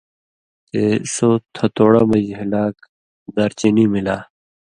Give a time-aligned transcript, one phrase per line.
[0.69, 2.75] تے سو تھتُوڑہ مژ ہِلاک
[3.35, 4.17] دارچینی ملا